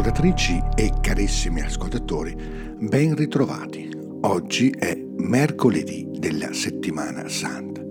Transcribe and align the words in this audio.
Ascoltatrici 0.00 0.62
e 0.76 0.92
carissimi 1.02 1.60
ascoltatori, 1.60 2.34
ben 2.78 3.14
ritrovati. 3.14 3.90
Oggi 4.22 4.70
è 4.70 4.96
mercoledì 4.96 6.08
della 6.10 6.54
settimana 6.54 7.28
santa. 7.28 7.82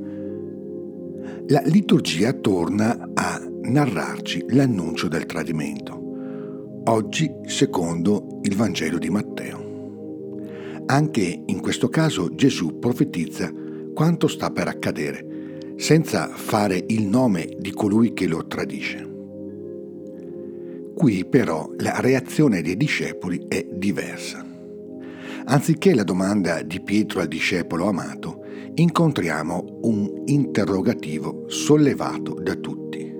La 1.49 1.61
liturgia 1.65 2.33
torna 2.33 3.11
a 3.13 3.39
narrarci 3.61 4.43
l'annuncio 4.49 5.07
del 5.07 5.27
tradimento, 5.27 6.81
oggi 6.85 7.31
secondo 7.45 8.39
il 8.41 8.55
Vangelo 8.55 8.97
di 8.97 9.11
Matteo. 9.11 10.39
Anche 10.87 11.43
in 11.45 11.61
questo 11.61 11.89
caso 11.89 12.33
Gesù 12.33 12.79
profetizza 12.79 13.53
quanto 13.93 14.27
sta 14.27 14.49
per 14.49 14.67
accadere, 14.67 15.75
senza 15.75 16.27
fare 16.29 16.83
il 16.87 17.05
nome 17.05 17.55
di 17.59 17.69
colui 17.69 18.13
che 18.13 18.25
lo 18.25 18.47
tradisce. 18.47 19.08
Qui 20.99 21.23
però 21.23 21.71
la 21.77 22.01
reazione 22.01 22.61
dei 22.61 22.75
discepoli 22.75 23.45
è 23.47 23.65
diversa. 23.71 24.45
Anziché 25.45 25.93
la 25.95 26.03
domanda 26.03 26.61
di 26.61 26.81
Pietro 26.81 27.21
al 27.21 27.29
discepolo 27.29 27.87
amato, 27.87 28.43
incontriamo 28.73 29.79
un 29.83 30.23
interrogativo 30.25 31.45
sollevato 31.47 32.33
da 32.33 32.53
tutti. 32.55 33.15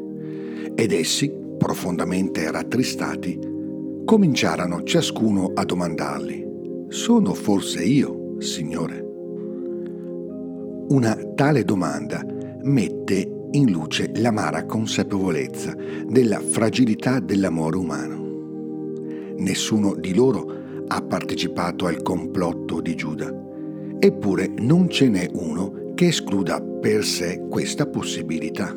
Ed 0.76 0.92
essi, 0.92 1.34
profondamente 1.58 2.52
rattristati, 2.52 3.40
cominciarono 4.04 4.84
ciascuno 4.84 5.54
a 5.54 5.64
domandargli, 5.64 6.46
sono 6.90 7.34
forse 7.34 7.82
io, 7.82 8.36
Signore? 8.40 9.08
Una 10.90 11.16
tale 11.34 11.64
domanda 11.64 12.26
mette 12.62 13.39
in 13.52 13.72
luce 13.72 14.12
l'amara 14.16 14.66
consapevolezza 14.66 15.76
della 16.08 16.40
fragilità 16.40 17.20
dell'amore 17.20 17.78
umano. 17.78 18.28
Nessuno 19.38 19.96
di 19.96 20.14
loro 20.14 20.58
ha 20.88 21.02
partecipato 21.02 21.88
al 21.88 22.02
complotto 22.02 22.82
di 22.82 22.96
Giuda, 22.96 23.34
eppure 24.00 24.48
non 24.60 24.90
ce 24.90 25.10
n'è 25.10 25.30
uno 25.34 25.94
che 25.96 26.08
escluda 26.08 26.62
per 26.62 27.04
sé 27.04 27.46
questa 27.50 27.88
possibilità. 27.88 28.76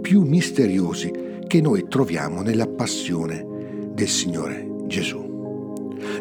più 0.00 0.22
misteriosi 0.22 1.12
che 1.46 1.60
noi 1.60 1.86
troviamo 1.88 2.42
nella 2.42 2.66
passione 2.66 3.46
del 3.92 4.08
Signore 4.08 4.74
Gesù. 4.86 5.24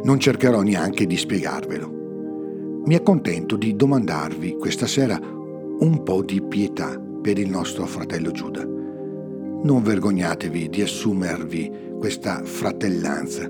Non 0.03 0.19
cercherò 0.19 0.61
neanche 0.61 1.05
di 1.05 1.17
spiegarvelo. 1.17 2.83
Mi 2.85 2.95
accontento 2.95 3.55
di 3.55 3.75
domandarvi 3.75 4.57
questa 4.57 4.87
sera 4.87 5.19
un 5.19 6.03
po' 6.03 6.21
di 6.21 6.41
pietà 6.41 6.99
per 7.21 7.39
il 7.39 7.49
nostro 7.49 7.85
fratello 7.85 8.31
Giuda. 8.31 8.63
Non 8.63 9.81
vergognatevi 9.81 10.69
di 10.69 10.81
assumervi 10.81 11.71
questa 11.97 12.43
fratellanza. 12.43 13.49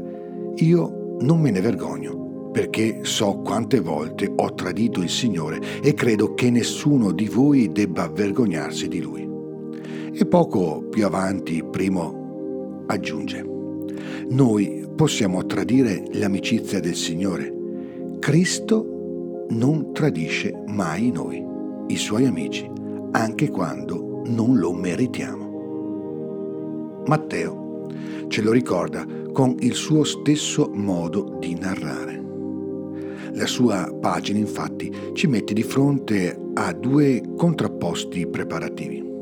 Io 0.55 1.17
non 1.19 1.41
me 1.41 1.51
ne 1.51 1.59
vergogno, 1.61 2.49
perché 2.51 2.99
so 3.03 3.41
quante 3.43 3.81
volte 3.81 4.31
ho 4.33 4.53
tradito 4.53 5.01
il 5.01 5.09
Signore 5.09 5.59
e 5.81 5.93
credo 5.93 6.33
che 6.33 6.49
nessuno 6.49 7.11
di 7.11 7.27
voi 7.27 7.69
debba 7.71 8.07
vergognarsi 8.07 8.87
di 8.87 9.01
Lui. 9.01 9.27
E 10.13 10.25
poco 10.25 10.87
più 10.89 11.05
avanti, 11.05 11.61
primo 11.69 12.83
aggiunge, 12.87 13.43
noi 14.29 14.87
possiamo 14.95 15.45
tradire 15.45 16.03
l'amicizia 16.13 16.79
del 16.79 16.95
Signore. 16.95 17.53
Cristo 18.19 19.45
non 19.49 19.93
tradisce 19.93 20.53
mai 20.67 21.11
noi, 21.11 21.43
i 21.87 21.97
suoi 21.97 22.25
amici, 22.25 22.69
anche 23.11 23.49
quando 23.49 24.23
non 24.25 24.57
lo 24.57 24.73
meritiamo. 24.73 27.03
Matteo 27.05 27.87
ce 28.27 28.41
lo 28.41 28.51
ricorda 28.51 29.05
con 29.31 29.55
il 29.59 29.73
suo 29.73 30.03
stesso 30.03 30.69
modo 30.73 31.37
di 31.39 31.55
narrare. 31.55 32.23
La 33.33 33.45
sua 33.45 33.95
pagina 33.99 34.39
infatti 34.39 34.91
ci 35.13 35.27
mette 35.27 35.53
di 35.53 35.63
fronte 35.63 36.39
a 36.53 36.73
due 36.73 37.21
contrapposti 37.35 38.27
preparativi. 38.27 39.14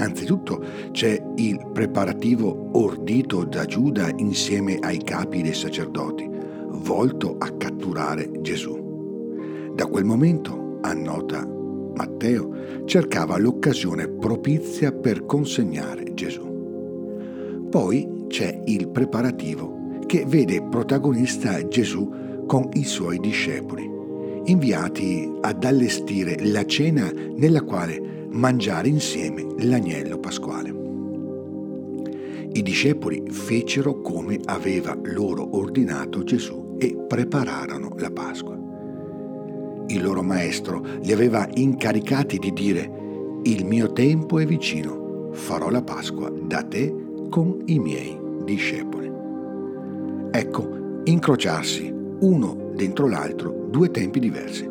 Anzitutto 0.00 0.64
c'è 0.92 1.22
il 1.36 1.60
preparativo 1.74 2.70
ordito 2.72 3.44
da 3.44 3.66
Giuda 3.66 4.08
insieme 4.16 4.78
ai 4.80 4.96
capi 4.96 5.42
dei 5.42 5.52
sacerdoti, 5.52 6.26
volto 6.68 7.36
a 7.38 7.50
catturare 7.50 8.30
Gesù. 8.40 9.72
Da 9.74 9.84
quel 9.84 10.04
momento, 10.04 10.78
annota 10.80 11.46
Matteo, 11.94 12.84
cercava 12.86 13.36
l'occasione 13.36 14.08
propizia 14.08 14.90
per 14.90 15.26
consegnare 15.26 16.14
Gesù. 16.14 17.68
Poi 17.68 18.24
c'è 18.28 18.62
il 18.64 18.88
preparativo 18.88 19.98
che 20.06 20.24
vede 20.26 20.62
protagonista 20.62 21.68
Gesù 21.68 22.46
con 22.46 22.70
i 22.72 22.84
suoi 22.84 23.18
discepoli, 23.18 23.86
inviati 24.44 25.30
ad 25.42 25.62
allestire 25.62 26.36
la 26.40 26.64
cena 26.64 27.12
nella 27.36 27.60
quale 27.60 28.10
mangiare 28.30 28.88
insieme 28.88 29.46
l'agnello 29.58 30.18
pasquale. 30.18 30.88
I 32.52 32.62
discepoli 32.62 33.22
fecero 33.30 34.00
come 34.00 34.40
aveva 34.44 34.96
loro 35.04 35.56
ordinato 35.56 36.24
Gesù 36.24 36.76
e 36.78 36.96
prepararono 36.96 37.94
la 37.98 38.10
Pasqua. 38.10 38.58
Il 39.86 40.02
loro 40.02 40.22
maestro 40.22 40.84
li 41.02 41.12
aveva 41.12 41.48
incaricati 41.54 42.38
di 42.38 42.52
dire, 42.52 42.98
il 43.42 43.64
mio 43.64 43.92
tempo 43.92 44.38
è 44.38 44.46
vicino, 44.46 45.30
farò 45.32 45.68
la 45.70 45.82
Pasqua 45.82 46.30
da 46.30 46.62
te 46.62 46.94
con 47.28 47.62
i 47.66 47.78
miei 47.78 48.18
discepoli. 48.44 49.10
Ecco, 50.32 51.02
incrociarsi 51.04 51.92
uno 52.20 52.72
dentro 52.74 53.08
l'altro 53.08 53.66
due 53.70 53.90
tempi 53.90 54.18
diversi. 54.18 54.68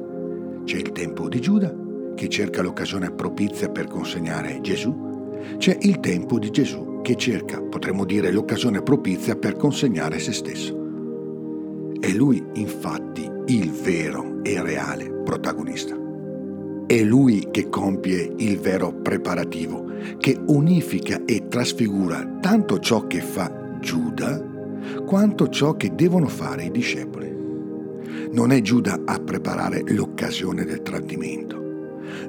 C'è 0.64 0.78
il 0.78 0.92
tempo 0.92 1.28
di 1.30 1.40
Giuda 1.40 1.88
che 2.20 2.28
cerca 2.28 2.62
l'occasione 2.62 3.12
propizia 3.12 3.70
per 3.70 3.88
consegnare 3.88 4.60
Gesù, 4.60 5.38
c'è 5.58 5.78
il 5.84 6.02
tempo 6.02 6.38
di 6.38 6.50
Gesù 6.50 7.00
che 7.02 7.16
cerca, 7.16 7.62
potremmo 7.62 8.04
dire, 8.04 8.30
l'occasione 8.30 8.82
propizia 8.82 9.38
per 9.38 9.56
consegnare 9.56 10.20
se 10.20 10.34
stesso. 10.34 10.76
È 11.98 12.12
lui, 12.12 12.44
infatti, 12.56 13.26
il 13.46 13.72
vero 13.72 14.44
e 14.44 14.62
reale 14.62 15.10
protagonista. 15.24 15.98
È 16.86 17.02
lui 17.04 17.48
che 17.52 17.70
compie 17.70 18.34
il 18.40 18.60
vero 18.60 18.92
preparativo, 18.92 19.86
che 20.18 20.38
unifica 20.48 21.22
e 21.24 21.48
trasfigura 21.48 22.38
tanto 22.42 22.80
ciò 22.80 23.08
che 23.08 23.22
fa 23.22 23.78
Giuda 23.80 24.46
quanto 25.06 25.48
ciò 25.48 25.78
che 25.78 25.96
devono 25.96 26.28
fare 26.28 26.66
i 26.66 26.72
discepoli. 26.72 27.34
Non 28.32 28.52
è 28.52 28.60
Giuda 28.60 29.04
a 29.06 29.18
preparare 29.20 29.84
l'occasione 29.88 30.66
del 30.66 30.82
tradimento, 30.82 31.69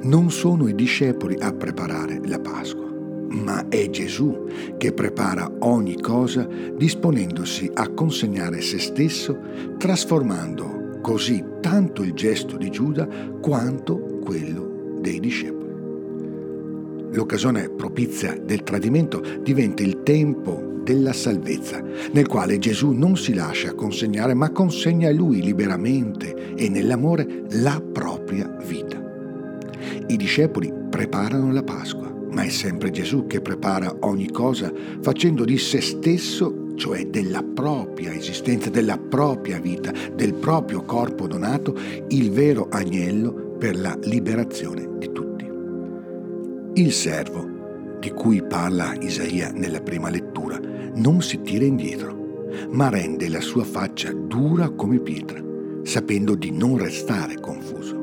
non 0.03 0.31
sono 0.31 0.69
i 0.69 0.75
discepoli 0.75 1.37
a 1.41 1.53
preparare 1.53 2.21
la 2.25 2.38
Pasqua, 2.38 2.88
ma 3.29 3.69
è 3.69 3.88
Gesù 3.91 4.47
che 4.77 4.93
prepara 4.93 5.50
ogni 5.61 6.00
cosa 6.00 6.49
disponendosi 6.77 7.71
a 7.75 7.88
consegnare 7.91 8.61
se 8.61 8.79
stesso, 8.79 9.38
trasformando 9.79 10.99
così 11.00 11.44
tanto 11.61 12.03
il 12.03 12.12
gesto 12.12 12.56
di 12.56 12.71
Giuda 12.71 13.09
quanto 13.41 14.19
quello 14.23 14.99
dei 15.00 15.21
discepoli. 15.21 15.59
L'occasione 17.12 17.71
propizia 17.71 18.37
del 18.41 18.62
tradimento 18.62 19.23
diventa 19.43 19.82
il 19.82 20.03
tempo 20.03 20.69
della 20.85 21.12
salvezza, 21.12 21.82
nel 22.12 22.27
quale 22.27 22.59
Gesù 22.59 22.93
non 22.93 23.17
si 23.17 23.35
lascia 23.35 23.75
consegnare, 23.75 24.35
ma 24.35 24.50
consegna 24.50 25.09
a 25.09 25.12
Lui 25.12 25.43
liberamente 25.43 26.55
e 26.55 26.69
nell'amore 26.69 27.44
la 27.50 27.81
propria 27.81 28.56
vita. 28.65 29.00
I 30.11 30.17
discepoli 30.17 30.73
preparano 30.91 31.53
la 31.53 31.62
Pasqua, 31.62 32.12
ma 32.33 32.43
è 32.43 32.49
sempre 32.49 32.91
Gesù 32.91 33.29
che 33.29 33.41
prepara 33.41 33.95
ogni 34.01 34.29
cosa 34.29 34.73
facendo 35.01 35.45
di 35.45 35.57
se 35.57 35.81
stesso, 35.81 36.75
cioè 36.75 37.07
della 37.07 37.45
propria 37.45 38.12
esistenza, 38.12 38.71
della 38.71 38.99
propria 38.99 39.61
vita, 39.61 39.93
del 40.12 40.35
proprio 40.35 40.83
corpo 40.83 41.29
donato, 41.29 41.77
il 42.09 42.33
vero 42.33 42.67
agnello 42.71 43.55
per 43.57 43.79
la 43.79 43.97
liberazione 44.03 44.89
di 44.99 45.12
tutti. 45.12 45.49
Il 46.75 46.93
servo, 46.93 47.99
di 48.01 48.11
cui 48.11 48.43
parla 48.43 48.97
Isaia 48.99 49.53
nella 49.53 49.81
prima 49.81 50.11
lettura, 50.11 50.59
non 50.95 51.23
si 51.23 51.41
tira 51.43 51.65
indietro, 51.65 52.49
ma 52.71 52.89
rende 52.89 53.29
la 53.29 53.41
sua 53.41 53.63
faccia 53.63 54.13
dura 54.13 54.71
come 54.71 54.99
pietra, 54.99 55.41
sapendo 55.85 56.35
di 56.35 56.51
non 56.51 56.79
restare 56.79 57.39
confuso. 57.39 58.00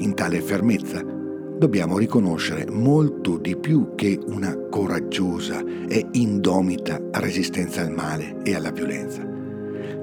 In 0.00 0.14
tale 0.14 0.40
fermezza 0.40 1.02
dobbiamo 1.02 1.98
riconoscere 1.98 2.64
molto 2.70 3.36
di 3.36 3.54
più 3.54 3.94
che 3.94 4.18
una 4.28 4.56
coraggiosa 4.70 5.62
e 5.86 6.06
indomita 6.12 6.98
resistenza 7.12 7.82
al 7.82 7.90
male 7.92 8.38
e 8.42 8.54
alla 8.54 8.70
violenza. 8.70 9.22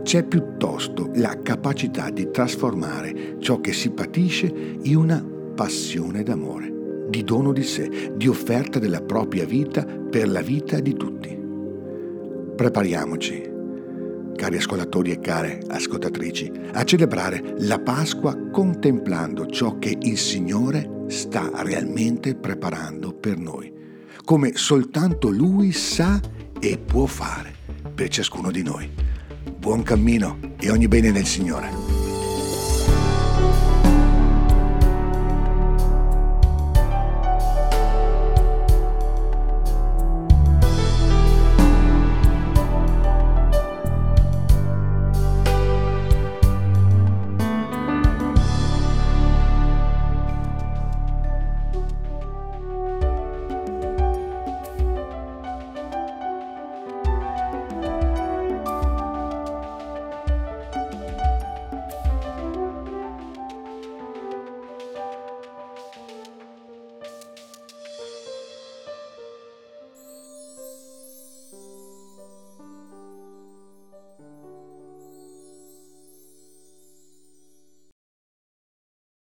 C'è 0.03 0.23
piuttosto 0.23 1.09
la 1.15 1.41
capacità 1.41 2.11
di 2.11 2.29
trasformare 2.29 3.37
ciò 3.39 3.59
che 3.59 3.73
si 3.73 3.89
patisce 3.89 4.53
in 4.83 4.97
una 4.97 5.25
passione 5.55 6.21
d'amore, 6.21 7.07
di 7.09 7.23
dono 7.23 7.51
di 7.51 7.63
sé, 7.63 8.11
di 8.15 8.27
offerta 8.27 8.77
della 8.77 9.01
propria 9.01 9.45
vita 9.45 9.83
per 9.83 10.29
la 10.29 10.41
vita 10.41 10.79
di 10.79 10.93
tutti. 10.93 11.35
Prepariamoci, 12.55 13.49
cari 14.37 14.55
ascoltatori 14.55 15.11
e 15.11 15.19
care 15.19 15.61
ascoltatrici, 15.67 16.49
a 16.71 16.85
celebrare 16.85 17.55
la 17.57 17.79
Pasqua 17.79 18.37
contemplando 18.49 19.47
ciò 19.47 19.77
che 19.79 19.97
il 19.99 20.17
Signore 20.17 21.05
sta 21.07 21.51
realmente 21.63 22.35
preparando 22.35 23.11
per 23.11 23.37
noi, 23.37 23.73
come 24.23 24.51
soltanto 24.55 25.29
Lui 25.29 25.73
sa 25.73 26.21
e 26.59 26.77
può 26.77 27.05
fare 27.05 27.53
per 27.93 28.07
ciascuno 28.07 28.51
di 28.51 28.63
noi. 28.63 28.89
Buon 29.57 29.83
cammino 29.83 30.39
e 30.59 30.69
ogni 30.69 30.87
bene 30.87 31.11
nel 31.11 31.25
Signore. 31.25 31.86